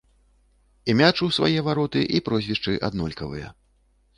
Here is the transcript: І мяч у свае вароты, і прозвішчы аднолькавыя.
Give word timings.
І 0.89 0.95
мяч 1.01 1.13
у 1.27 1.29
свае 1.37 1.59
вароты, 1.67 2.01
і 2.15 2.23
прозвішчы 2.31 2.75
аднолькавыя. 2.89 3.47